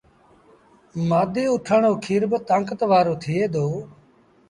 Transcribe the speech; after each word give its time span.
مآڌيٚ 1.09 1.51
اُٺڻ 1.53 1.81
رو 1.87 1.93
کير 2.05 2.23
با 2.31 2.37
تآنڪت 2.47 2.79
وآرو 2.89 3.13
ٿئي 3.23 3.41
دو۔ 3.53 3.65